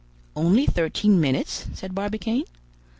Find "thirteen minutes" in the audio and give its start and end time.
0.65-1.67